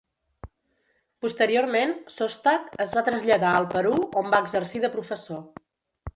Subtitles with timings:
[1.25, 3.93] Posteriorment, Sostak es va traslladar al Perú
[4.25, 5.47] on va exercir de professor.